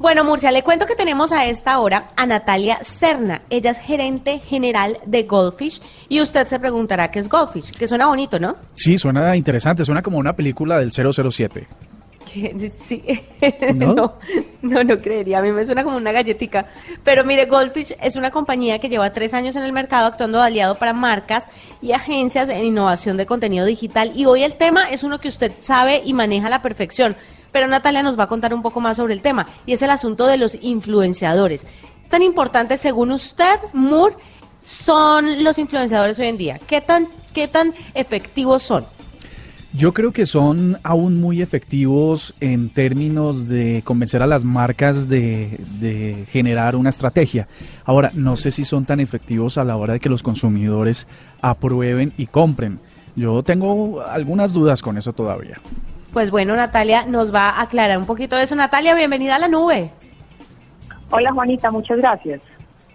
[0.00, 3.42] Bueno, Murcia, le cuento que tenemos a esta hora a Natalia Serna.
[3.50, 8.06] Ella es gerente general de Goldfish y usted se preguntará qué es Goldfish, que suena
[8.06, 8.56] bonito, ¿no?
[8.72, 11.68] Sí, suena interesante, suena como una película del 007.
[12.24, 13.02] Sí,
[13.74, 13.94] ¿No?
[14.62, 14.84] ¿No?
[14.84, 16.64] no, creería, a mí me suena como una galletica.
[17.04, 20.44] Pero mire, Goldfish es una compañía que lleva tres años en el mercado actuando de
[20.44, 21.46] aliado para marcas
[21.82, 24.12] y agencias en innovación de contenido digital.
[24.14, 27.16] Y hoy el tema es uno que usted sabe y maneja a la perfección
[27.52, 29.90] pero Natalia nos va a contar un poco más sobre el tema y es el
[29.90, 31.66] asunto de los influenciadores.
[32.08, 34.16] Tan importante según usted, Moore,
[34.62, 36.60] son los influenciadores hoy en día.
[36.66, 38.84] ¿Qué tan, qué tan efectivos son?
[39.72, 45.60] Yo creo que son aún muy efectivos en términos de convencer a las marcas de,
[45.78, 47.46] de, generar una estrategia.
[47.84, 51.06] Ahora, no sé si son tan efectivos a la hora de que los consumidores
[51.40, 52.80] aprueben y compren.
[53.14, 55.60] Yo tengo algunas dudas con eso todavía.
[56.12, 58.56] Pues bueno, Natalia nos va a aclarar un poquito de eso.
[58.56, 59.90] Natalia, bienvenida a la nube.
[61.10, 62.42] Hola Juanita, muchas gracias.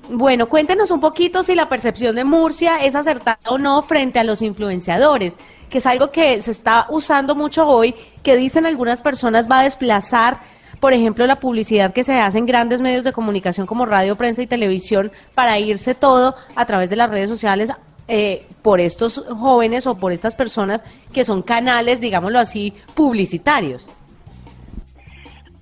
[0.09, 4.23] Bueno, cuéntenos un poquito si la percepción de Murcia es acertada o no frente a
[4.23, 5.38] los influenciadores,
[5.69, 9.63] que es algo que se está usando mucho hoy, que dicen algunas personas va a
[9.63, 10.39] desplazar,
[10.79, 14.44] por ejemplo, la publicidad que se hace en grandes medios de comunicación como radio, prensa
[14.44, 17.72] y televisión para irse todo a través de las redes sociales
[18.08, 23.88] eh, por estos jóvenes o por estas personas que son canales, digámoslo así, publicitarios.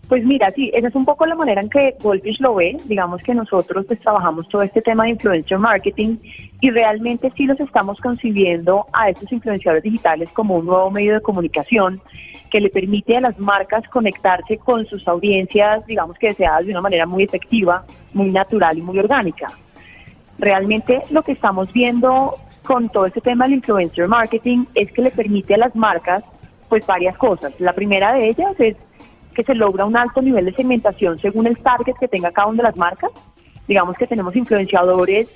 [0.10, 2.78] Pues mira, sí, esa es un poco la manera en que Goldfish lo ve.
[2.86, 6.18] Digamos que nosotros pues trabajamos todo este tema de influencer marketing
[6.60, 11.22] y realmente sí los estamos concibiendo a estos influenciadores digitales como un nuevo medio de
[11.22, 12.02] comunicación
[12.52, 16.82] que le permite a las marcas conectarse con sus audiencias, digamos que deseadas de una
[16.82, 19.48] manera muy efectiva, muy natural y muy orgánica.
[20.40, 25.12] Realmente lo que estamos viendo con todo este tema del influencer marketing es que le
[25.12, 26.24] permite a las marcas
[26.70, 27.54] pues varias cosas.
[27.60, 28.76] La primera de ellas es
[29.36, 32.58] que se logra un alto nivel de segmentación según el target que tenga cada una
[32.58, 33.12] de las marcas.
[33.68, 35.30] Digamos que tenemos influenciadores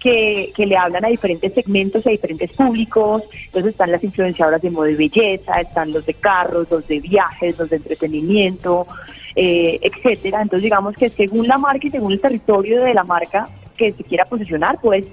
[0.00, 3.22] que, que, le hablan a diferentes segmentos, a diferentes públicos.
[3.46, 7.58] Entonces están las influenciadoras de moda y belleza, están los de carros, los de viajes,
[7.58, 8.86] los de entretenimiento,
[9.34, 10.42] eh, etcétera.
[10.42, 14.04] Entonces digamos que según la marca y según el territorio de la marca, que se
[14.04, 15.06] quiera posicionar, pues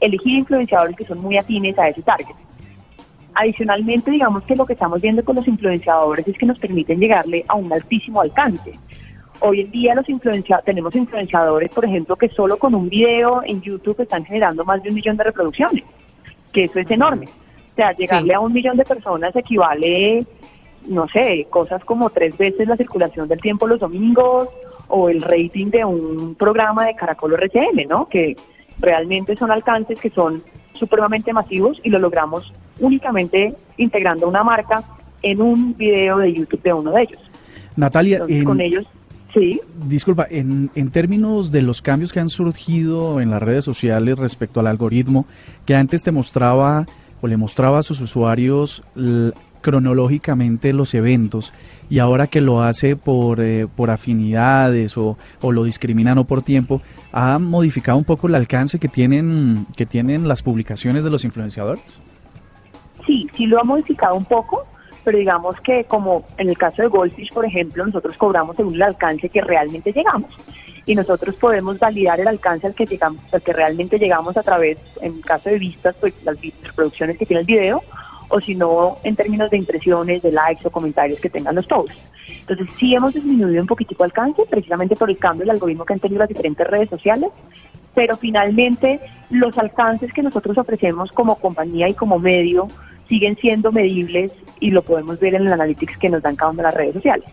[0.00, 2.34] elegir influenciadores que son muy afines a ese target.
[3.34, 7.44] Adicionalmente, digamos que lo que estamos viendo con los influenciadores es que nos permiten llegarle
[7.48, 8.72] a un altísimo alcance.
[9.40, 10.06] Hoy en día los
[10.64, 14.90] tenemos influenciadores, por ejemplo, que solo con un video en YouTube están generando más de
[14.90, 15.82] un millón de reproducciones,
[16.52, 17.26] que eso es enorme.
[17.26, 20.26] O sea, llegarle a un millón de personas equivale,
[20.88, 24.48] no sé, cosas como tres veces la circulación del tiempo los domingos
[24.88, 28.08] o el rating de un programa de Caracol RCN, ¿no?
[28.08, 28.36] Que
[28.78, 30.42] realmente son alcances que son
[30.74, 34.82] supremamente masivos y lo logramos únicamente integrando una marca
[35.22, 37.20] en un video de YouTube de uno de ellos.
[37.76, 38.86] Natalia, con ellos
[39.32, 39.62] Sí.
[39.86, 44.60] Disculpa, en, en, términos de los cambios que han surgido en las redes sociales respecto
[44.60, 45.24] al algoritmo,
[45.64, 46.84] que antes te mostraba
[47.22, 48.82] o le mostraba a sus usuarios
[49.62, 51.54] cronológicamente los eventos
[51.88, 56.42] y ahora que lo hace por, eh, por afinidades o, o, lo discriminan o por
[56.42, 61.24] tiempo, ¿ha modificado un poco el alcance que tienen, que tienen las publicaciones de los
[61.24, 62.00] influenciadores?
[63.06, 64.66] Sí, sí lo ha modificado un poco,
[65.04, 68.82] pero digamos que como en el caso de Goldfish, por ejemplo, nosotros cobramos según el
[68.82, 70.30] alcance que realmente llegamos
[70.86, 74.78] y nosotros podemos validar el alcance al que llegamos, al que realmente llegamos a través,
[75.00, 77.82] en caso de vistas, pues las reproducciones que tiene el video,
[78.32, 81.96] o si no en términos de impresiones, de likes o comentarios que tengan los posts.
[82.40, 86.00] Entonces sí hemos disminuido un poquitico alcance, precisamente por el cambio del algoritmo que han
[86.00, 87.28] tenido las diferentes redes sociales,
[87.94, 92.68] pero finalmente los alcances que nosotros ofrecemos como compañía y como medio
[93.06, 96.62] siguen siendo medibles y lo podemos ver en el analytics que nos dan cada una
[96.62, 97.28] de las redes sociales.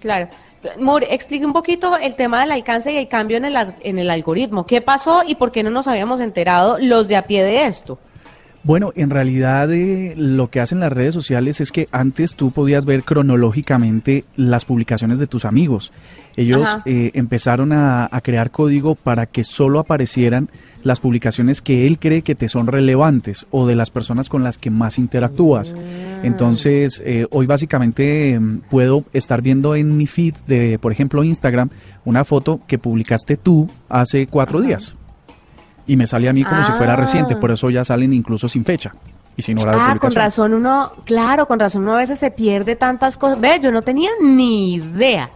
[0.00, 0.28] Claro.
[0.78, 4.08] Moore, explique un poquito el tema del alcance y el cambio en el, en el
[4.08, 4.66] algoritmo.
[4.66, 7.98] ¿Qué pasó y por qué no nos habíamos enterado los de a pie de esto?
[8.68, 12.84] Bueno, en realidad eh, lo que hacen las redes sociales es que antes tú podías
[12.84, 15.90] ver cronológicamente las publicaciones de tus amigos.
[16.36, 20.50] Ellos eh, empezaron a, crear código para que solo aparecieran
[20.82, 24.58] las publicaciones que él cree que te son relevantes o de las personas con las
[24.58, 25.72] que más interactúas.
[25.72, 26.26] Mm.
[26.26, 31.70] Entonces, eh, hoy básicamente em, puedo estar viendo en mi feed de, por ejemplo, Instagram,
[32.04, 34.97] una foto que publicaste tú hace cuatro días
[35.88, 38.64] y me sale a mí como si fuera reciente, por eso ya salen incluso sin
[38.64, 38.92] fecha.
[39.36, 42.30] Y sin hora de ah, con razón uno, claro, con razón uno a veces se
[42.30, 43.40] pierde tantas cosas.
[43.40, 45.30] Ve, yo no tenía ni idea.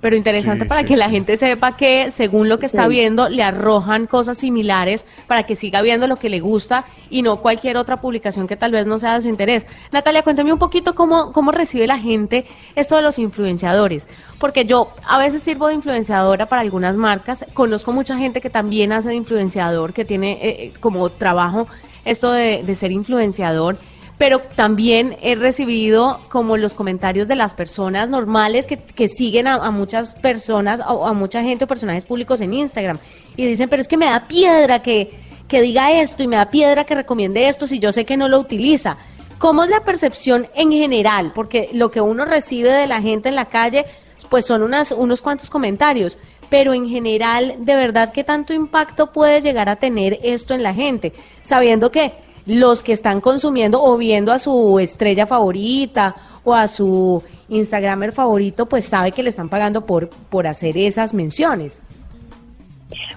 [0.00, 4.06] Pero interesante para que la gente sepa que según lo que está viendo le arrojan
[4.06, 8.46] cosas similares para que siga viendo lo que le gusta y no cualquier otra publicación
[8.46, 9.66] que tal vez no sea de su interés.
[9.92, 14.06] Natalia, cuéntame un poquito cómo, cómo recibe la gente esto de los influenciadores,
[14.38, 18.92] porque yo a veces sirvo de influenciadora para algunas marcas, conozco mucha gente que también
[18.92, 21.66] hace de influenciador, que tiene eh, eh, como trabajo
[22.04, 23.76] esto de, de ser influenciador
[24.20, 29.70] pero también he recibido como los comentarios de las personas normales que, que siguen a,
[29.70, 32.98] muchas personas o a, mucha gente o personajes públicos en Instagram
[33.34, 35.10] y dicen, pero es que me da piedra que,
[35.48, 38.28] que diga esto y me da piedra que recomiende esto si yo sé que no
[38.28, 38.98] lo utiliza.
[39.38, 41.32] ¿Cómo es la percepción en general?
[41.34, 43.86] Porque lo que uno recibe de la gente en la calle,
[44.28, 46.18] pues son unas, unos cuantos comentarios,
[46.50, 50.74] pero en general, ¿de verdad qué tanto impacto puede llegar a tener esto en la
[50.74, 51.14] gente?
[51.40, 52.12] Sabiendo que
[52.46, 56.14] los que están consumiendo o viendo a su estrella favorita
[56.44, 61.14] o a su Instagramer favorito, pues sabe que le están pagando por, por hacer esas
[61.14, 61.82] menciones.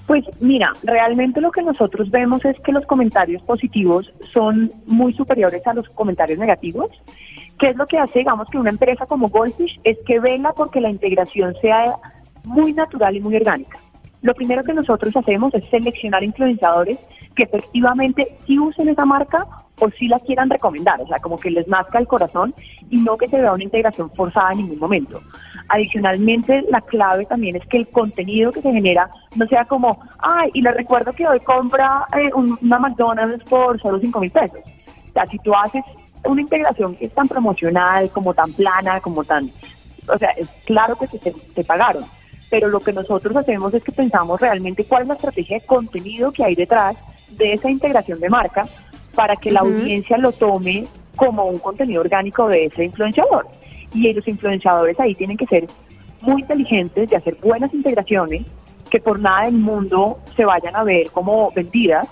[0.06, 5.66] Pues mira, realmente lo que nosotros vemos es que los comentarios positivos son muy superiores
[5.66, 6.92] a los comentarios negativos.
[7.58, 10.82] ¿Qué es lo que hace, digamos, que una empresa como Goldfish es que vela porque
[10.82, 11.96] la integración sea
[12.44, 13.80] muy natural y muy orgánica?
[14.22, 16.98] Lo primero que nosotros hacemos es seleccionar influenciadores
[17.36, 19.48] que efectivamente sí usen esa marca
[19.80, 22.54] o sí la quieran recomendar, o sea, como que les nazca el corazón
[22.90, 25.22] y no que se vea una integración forzada en ningún momento.
[25.70, 30.50] Adicionalmente, la clave también es que el contenido que se genera no sea como, ay,
[30.54, 34.60] y le recuerdo que hoy compra eh, una McDonald's por solo 5 mil pesos.
[35.10, 35.84] O sea, si tú haces
[36.26, 39.52] una integración que es tan promocional, como tan plana, como tan...
[40.08, 42.04] O sea, es claro que te, te pagaron,
[42.50, 46.32] pero lo que nosotros hacemos es que pensamos realmente cuál es la estrategia de contenido
[46.32, 46.96] que hay detrás
[47.38, 48.66] de esa integración de marca
[49.16, 50.86] para que la audiencia lo tome
[51.16, 53.48] como un contenido orgánico de ese influenciador.
[53.94, 55.68] Y los influenciadores ahí tienen que ser
[56.22, 58.44] muy inteligentes de hacer buenas integraciones
[58.90, 62.08] que por nada del mundo se vayan a ver como vendidas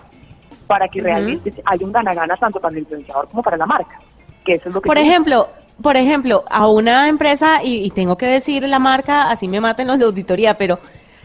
[0.67, 3.99] para que realmente haya un gana-gana tanto para el influenciador como para la marca.
[4.45, 5.47] Que eso es lo que por ejemplo,
[5.81, 9.87] por ejemplo, a una empresa, y, y, tengo que decir la marca, así me maten
[9.87, 10.79] los de auditoría, pero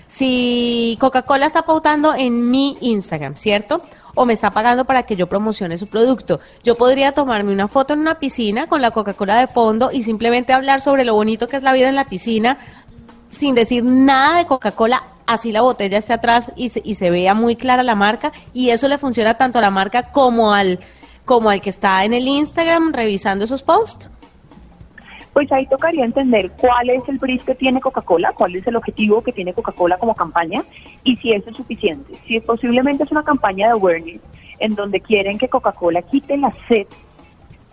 [0.08, 3.82] si Coca-Cola está pautando en mi Instagram, ¿cierto?
[4.14, 6.40] O me está pagando para que yo promocione su producto.
[6.64, 10.52] Yo podría tomarme una foto en una piscina con la Coca-Cola de fondo y simplemente
[10.52, 12.58] hablar sobre lo bonito que es la vida en la piscina
[13.28, 17.34] sin decir nada de Coca-Cola, así la botella esté atrás y se, y se vea
[17.34, 20.78] muy clara la marca y eso le funciona tanto a la marca como al,
[21.24, 24.08] como al que está en el Instagram revisando esos posts
[25.36, 29.22] pues ahí tocaría entender cuál es el brief que tiene Coca-Cola, cuál es el objetivo
[29.22, 30.64] que tiene Coca-Cola como campaña
[31.04, 32.14] y si eso es suficiente.
[32.26, 34.22] Si posiblemente es una campaña de awareness
[34.60, 36.86] en donde quieren que Coca-Cola quite la sed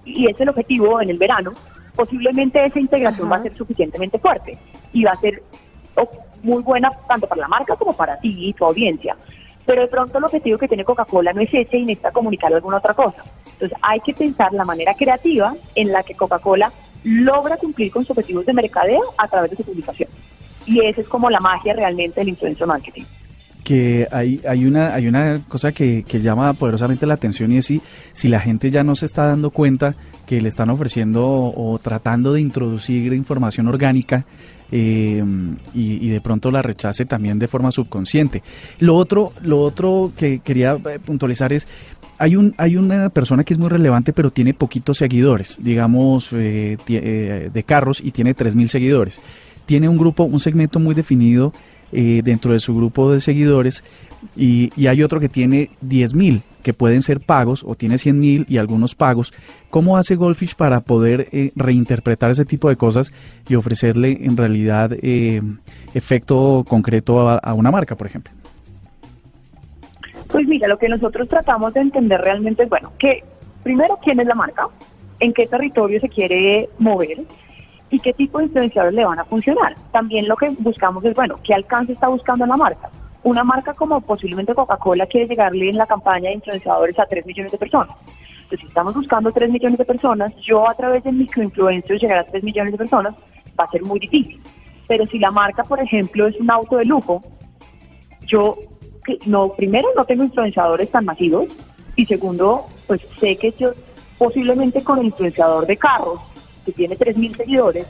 [0.03, 1.53] y es el objetivo en el verano,
[1.95, 4.57] posiblemente esa integración va a ser suficientemente fuerte
[4.91, 5.41] y va a ser
[6.41, 9.15] muy buena tanto para la marca como para ti y tu audiencia.
[9.65, 12.79] Pero de pronto el objetivo que tiene Coca-Cola no es ese y necesita comunicar alguna
[12.79, 13.23] otra cosa.
[13.53, 18.11] Entonces hay que pensar la manera creativa en la que Coca-Cola logra cumplir con sus
[18.11, 20.09] objetivos de mercadeo a través de su publicación.
[20.65, 23.03] Y esa es como la magia realmente del influencer marketing
[23.63, 27.65] que hay, hay, una, hay una cosa que, que, llama poderosamente la atención y es
[27.65, 29.95] si, si la gente ya no se está dando cuenta
[30.25, 34.25] que le están ofreciendo o, tratando de introducir información orgánica
[34.71, 35.23] eh,
[35.73, 38.43] y, de pronto la rechace también de forma subconsciente.
[38.79, 41.67] Lo otro, lo otro que quería eh, puntualizar es
[42.17, 46.77] hay, un, hay una persona que es muy relevante, pero tiene poquitos seguidores, digamos, eh,
[46.87, 49.21] eh, de carros y tiene 3.000 seguidores.
[49.65, 51.53] Tiene un grupo, un segmento muy definido
[51.91, 53.83] eh, dentro de su grupo de seguidores
[54.35, 58.95] y, hay otro que tiene 10.000 que pueden ser pagos o tiene 100.000 y algunos
[58.95, 59.33] pagos.
[59.69, 63.11] ¿Cómo hace Goldfish para poder reinterpretar ese tipo de cosas
[63.49, 64.95] y ofrecerle en realidad
[65.93, 68.42] efecto concreto a una marca, por ejemplo?
[70.33, 73.23] Pues mira, lo que nosotros tratamos de entender realmente es, bueno, que
[73.61, 74.67] primero, ¿quién es la marca?
[75.19, 77.21] ¿En qué territorio se quiere mover?
[77.91, 79.75] ¿Y qué tipo de influenciadores le van a funcionar?
[79.91, 82.89] También lo que buscamos es, bueno, ¿qué alcance está buscando la marca?
[83.21, 87.51] Una marca como posiblemente Coca-Cola quiere llegarle en la campaña de influenciadores a 3 millones
[87.51, 87.95] de personas.
[88.35, 92.25] Entonces, si estamos buscando 3 millones de personas, yo a través de microinfluencers llegar a
[92.25, 93.13] 3 millones de personas
[93.57, 94.41] va a ser muy difícil.
[94.87, 97.21] Pero si la marca, por ejemplo, es un auto de lujo,
[98.25, 98.57] yo
[99.25, 101.47] no, primero no tengo influenciadores tan masivos
[101.95, 103.71] y segundo, pues sé que yo
[104.17, 106.19] posiblemente con el influenciador de carros,
[106.65, 107.87] que tiene 3.000 seguidores,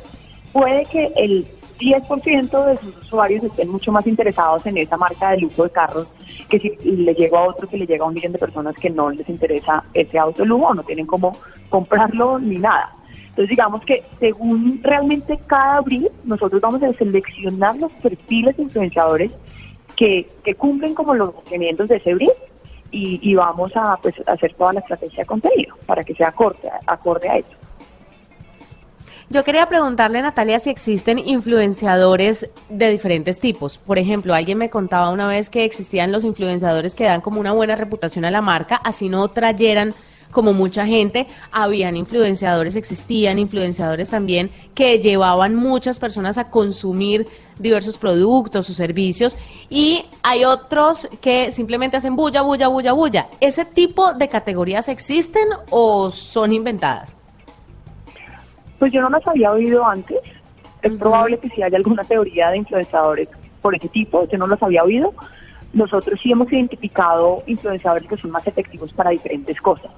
[0.52, 1.48] puede que el
[1.80, 6.08] 10% de sus usuarios estén mucho más interesados en esa marca de lujo de carros
[6.50, 8.90] que si le llega a otro que le llega a un millón de personas que
[8.90, 11.38] no les interesa ese auto de lujo, no tienen cómo
[11.70, 12.92] comprarlo ni nada.
[13.30, 19.32] Entonces digamos que según realmente cada brief, nosotros vamos a seleccionar los perfiles de influenciadores
[19.96, 22.34] que, que cumplen como los requerimientos de ese brief
[22.96, 27.28] y, vamos a pues, hacer toda la estrategia de contenido para que sea acorde, acorde
[27.28, 27.50] a eso.
[29.30, 33.80] Yo quería preguntarle, Natalia, si existen influenciadores de diferentes tipos.
[33.80, 37.52] Por ejemplo, alguien me contaba una vez que existían los influenciadores que dan como una
[37.52, 39.96] buena reputación a la marca, así no trayeran
[40.34, 47.28] como mucha gente, habían influenciadores, existían influenciadores también que llevaban muchas personas a consumir
[47.60, 49.38] diversos productos o servicios
[49.70, 53.28] y hay otros que simplemente hacen bulla, bulla, bulla, bulla.
[53.40, 57.16] ¿Ese tipo de categorías existen o son inventadas?
[58.80, 60.18] Pues yo no las había oído antes.
[60.82, 63.30] Es probable que si haya alguna teoría de influenciadores
[63.62, 65.14] por ese tipo, yo no las había oído.
[65.72, 69.90] Nosotros sí hemos identificado influenciadores que son más efectivos para diferentes cosas.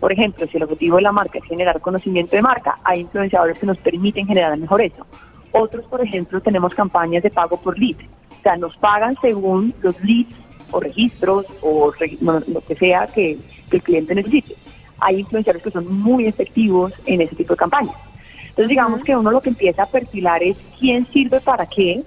[0.00, 3.58] Por ejemplo, si el objetivo de la marca es generar conocimiento de marca, hay influenciadores
[3.58, 5.06] que nos permiten generar mejor eso.
[5.52, 7.96] Otros, por ejemplo, tenemos campañas de pago por lead.
[8.38, 10.34] O sea, nos pagan según los leads
[10.70, 13.38] o registros o lo que sea que,
[13.70, 14.54] el cliente necesite.
[15.00, 17.96] Hay influenciadores que son muy efectivos en ese tipo de campañas.
[18.40, 22.04] Entonces, digamos que uno lo que empieza a perfilar es quién sirve para qué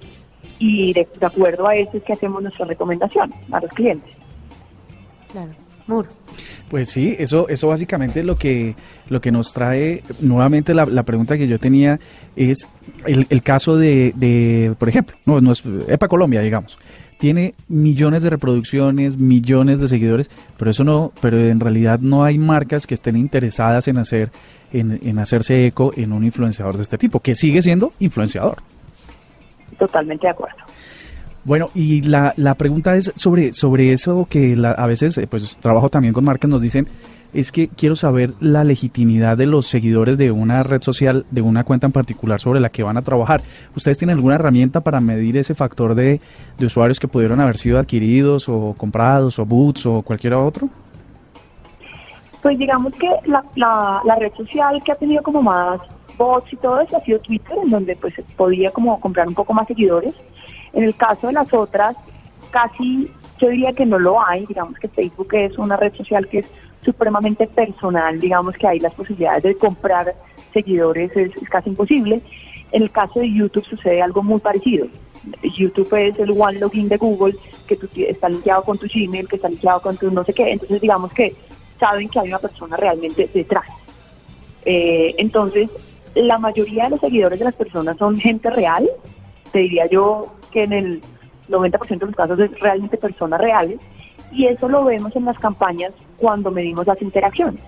[0.58, 4.14] y de, acuerdo a eso es que hacemos nuestra recomendación a los clientes.
[5.30, 5.50] Claro.
[6.68, 8.74] Pues sí, eso, eso básicamente lo que,
[9.08, 11.98] lo que nos trae nuevamente la, pregunta que yo tenía
[12.36, 12.68] es
[13.06, 16.78] el, caso de, por ejemplo, no, no es EPA Colombia, digamos,
[17.18, 22.38] tiene millones de reproducciones, millones de seguidores, pero eso no, pero en realidad no hay
[22.38, 24.30] marcas que estén interesadas en hacer,
[24.72, 28.58] en, en hacerse eco en un influenciador de este tipo, que sigue siendo influenciador.
[29.78, 30.67] Totalmente de acuerdo.
[31.44, 35.88] Bueno, y la, la pregunta es sobre, sobre eso que a veces, eh, pues trabajo
[35.88, 36.88] también con marcas, nos dicen,
[37.32, 41.64] es que quiero saber la legitimidad de los seguidores de una red social, de una
[41.64, 43.42] cuenta en particular sobre la que van a trabajar.
[43.76, 46.20] ¿Ustedes tienen alguna herramienta para medir ese factor de,
[46.60, 50.68] usuarios que pudieron haber sido adquiridos o comprados o boots o cualquier otro?
[52.42, 55.80] Pues digamos que la, la, la red social que ha tenido como más
[56.16, 59.52] bots y todo eso ha sido Twitter, en donde pues podía como comprar un poco
[59.52, 60.14] más seguidores.
[60.78, 61.96] En el caso de las otras,
[62.52, 66.38] casi yo diría que no lo hay, digamos que Facebook es una red social que
[66.38, 66.46] es
[66.84, 70.14] supremamente personal, digamos que hay las posibilidades de comprar
[70.52, 72.20] seguidores es, casi imposible.
[72.70, 74.86] En el caso de YouTube sucede algo muy parecido.
[75.42, 77.34] YouTube es el one login de Google
[77.66, 80.52] que tú, está linkeado con tu Gmail, que está linkeado con tu no sé qué.
[80.52, 81.34] Entonces digamos que
[81.80, 83.66] saben que hay una persona realmente detrás.
[84.64, 85.68] Eh, entonces,
[86.14, 88.88] la mayoría de los seguidores de las personas son gente real,
[89.52, 91.02] te diría yo que en el
[91.48, 93.80] 90% de los casos es realmente personas reales,
[94.30, 97.60] y eso lo vemos en las campañas cuando medimos las interacciones.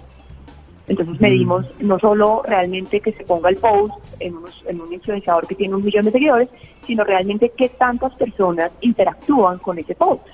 [0.89, 1.23] Entonces mm.
[1.23, 4.35] medimos no solo realmente que se ponga el post en,
[4.67, 6.49] en un influenciador que tiene un millón de seguidores,
[6.87, 10.27] sino realmente qué tantas personas interactúan con ese post,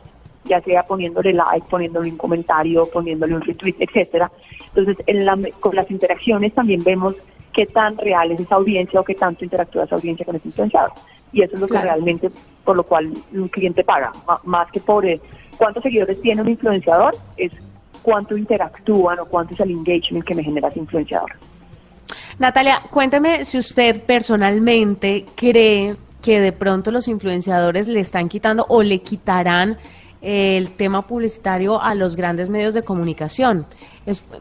[0.44, 4.30] ya sea poniéndole like, poniéndole un comentario, poniéndole un retweet, etcétera.
[4.68, 7.14] Entonces, en con las interacciones también vemos
[7.56, 10.92] qué tan real es esa audiencia o qué tanto interactúa esa audiencia con ese influenciador.
[11.32, 12.30] Y eso es lo que realmente
[12.64, 14.12] por lo cual un cliente paga,
[14.44, 15.06] más que por
[15.56, 17.52] cuántos seguidores tiene un influenciador, es
[18.02, 21.32] cuánto interactúan o cuánto es el engagement que me genera ese influenciador.
[22.38, 28.82] Natalia, cuénteme si usted personalmente cree que de pronto los influenciadores le están quitando o
[28.82, 29.78] le quitarán
[30.26, 33.64] el tema publicitario a los grandes medios de comunicación.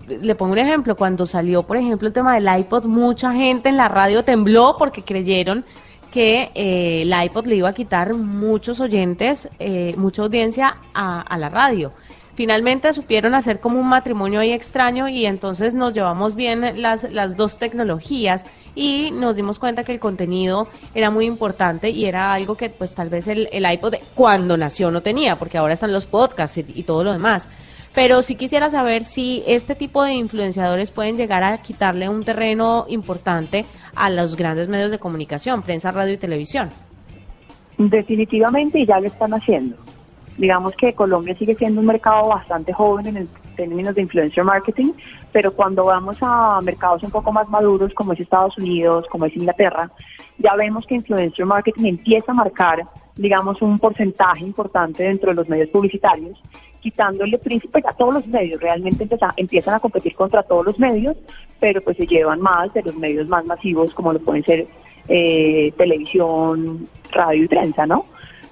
[0.07, 3.77] le pongo un ejemplo, cuando salió, por ejemplo, el tema del iPod, mucha gente en
[3.77, 5.63] la radio tembló porque creyeron
[6.09, 11.49] que eh, la iPod le iba a quitar muchos oyentes, eh, mucha audiencia a, la
[11.49, 11.91] radio.
[12.35, 17.37] Finalmente supieron hacer como un matrimonio ahí extraño y entonces nos llevamos bien las, las
[17.37, 18.43] dos tecnologías
[18.75, 22.93] y nos dimos cuenta que el contenido era muy importante y era algo que pues
[22.93, 26.83] tal vez el, el iPod cuando nació no tenía, porque ahora están los podcasts y
[26.83, 27.47] todo lo demás
[27.95, 32.85] pero sí quisiera saber si este tipo de influenciadores pueden llegar a quitarle un terreno
[32.89, 33.65] importante
[33.95, 36.69] a los grandes medios de comunicación, prensa, radio y televisión.
[37.77, 39.77] Definitivamente ya lo están haciendo.
[40.37, 44.91] Digamos que Colombia sigue siendo un mercado bastante joven en, el, términos de influencer marketing,
[45.31, 49.35] pero cuando vamos a mercados un poco más maduros como es Estados Unidos, como es
[49.35, 49.89] Inglaterra,
[50.37, 52.83] ya vemos que influencer marketing empieza a marcar,
[53.15, 56.41] digamos, un porcentaje importante dentro de los medios publicitarios
[56.85, 61.17] quitándole príncipe a todos los medios, realmente empiezan a competir contra todos los medios,
[61.59, 64.67] pero pues se llevan más de los medios más masivos como lo pueden ser
[65.07, 68.05] eh, televisión, radio y prensa, ¿no?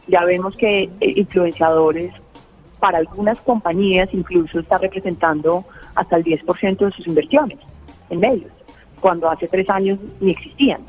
[0.07, 2.13] Ya vemos que eh, influenciadores
[2.79, 5.63] para algunas compañías incluso está representando
[5.95, 7.57] hasta el 10% de sus inversiones
[8.09, 8.51] en medios.
[8.99, 10.81] cuando hace tres años ni existían.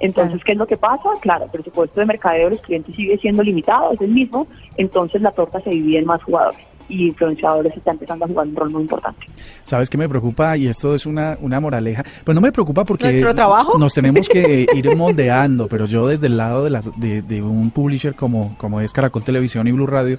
[0.00, 1.08] Entonces, ¿qué es lo que pasa?
[1.22, 4.46] Claro, el presupuesto de mercadeo de los clientes sigue siendo limitado, es el mismo,
[4.76, 8.56] entonces la torta se divide en más jugadores y influenciadores están empezando a jugar un
[8.56, 9.26] rol muy importante.
[9.64, 10.56] ¿Sabes qué me preocupa?
[10.56, 12.04] Y esto es una, una moraleja.
[12.24, 13.78] Pues no me preocupa porque ¿Nuestro trabajo?
[13.78, 17.70] nos tenemos que ir moldeando, pero yo desde el lado de, las, de, de un
[17.70, 20.18] publisher como, como es Caracol Televisión y Blue Radio,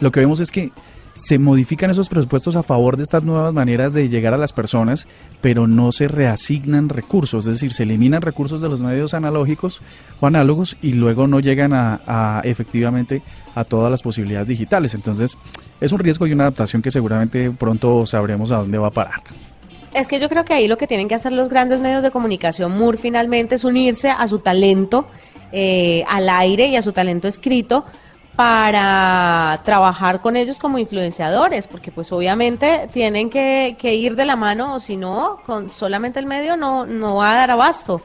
[0.00, 0.72] lo que vemos es que
[1.20, 5.06] se modifican esos presupuestos a favor de estas nuevas maneras de llegar a las personas,
[5.42, 9.82] pero no se reasignan recursos, es decir, se eliminan recursos de los medios analógicos
[10.20, 13.20] o análogos y luego no llegan a, efectivamente
[13.54, 14.94] a todas las posibilidades digitales.
[14.94, 15.36] Entonces,
[15.78, 19.20] es un riesgo y una adaptación que seguramente pronto sabremos a dónde va a parar.
[19.92, 22.10] Es que yo creo que ahí lo que tienen que hacer los grandes medios de
[22.10, 25.06] comunicación, MUR, finalmente es unirse a su talento
[25.52, 27.84] eh, al aire y a su talento escrito
[28.40, 34.76] para trabajar con ellos como influenciadores, porque pues obviamente tienen que, ir de la mano,
[34.76, 38.00] o si no, con solamente el medio no, no va a dar abasto.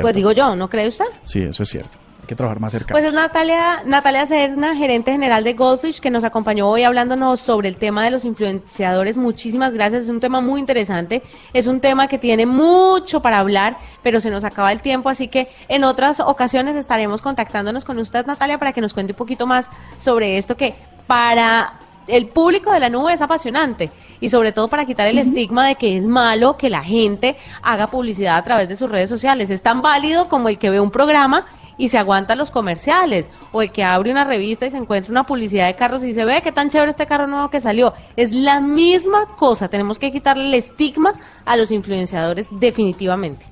[0.00, 1.06] Pues digo yo, ¿no cree usted?
[1.24, 2.92] Sí, eso es cierto que trabajar más cerca.
[2.92, 7.68] Pues es Natalia, Natalia Serna, gerente general de Goldfish, que nos acompañó hoy hablándonos sobre
[7.68, 9.16] el tema de los influenciadores.
[9.16, 13.78] Muchísimas gracias, es un tema muy interesante, es un tema que tiene mucho para hablar,
[14.02, 18.26] pero se nos acaba el tiempo, así que en otras ocasiones estaremos contactándonos con usted,
[18.26, 19.68] Natalia, para que nos cuente un poquito más
[19.98, 20.74] sobre esto que
[21.08, 25.68] para el público de la nube es apasionante y sobre todo para quitar el estigma
[25.68, 29.50] de que es malo que la gente haga publicidad a través de sus redes sociales.
[29.50, 31.46] Es tan válido como el que ve un programa
[31.78, 35.24] y se aguanta los comerciales, o el que abre una revista y se encuentra una
[35.24, 37.94] publicidad de carros y se ve qué tan chévere este carro nuevo que salió.
[38.16, 41.12] Es la misma cosa, tenemos que quitarle el estigma
[41.44, 43.46] a los influenciadores definitivamente.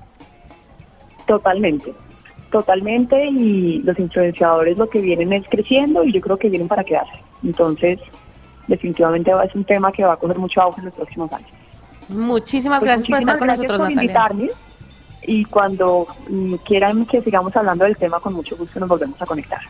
[1.27, 1.95] Totalmente,
[2.51, 6.83] totalmente, y los influenciadores lo que vienen es creciendo y yo creo que vienen para
[6.83, 7.23] quedarse.
[7.45, 8.01] Entonces,
[8.67, 11.51] definitivamente es un tema que va a coger mucho auge en los próximos años.
[12.09, 14.51] Muchísimas pues gracias por estar con nosotros, por Invitarme
[15.23, 19.27] y cuando mm, quieran que sigamos hablando del tema, con mucho gusto nos volvemos a
[19.27, 19.61] conectar.